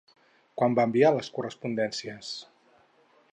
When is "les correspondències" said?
1.17-2.33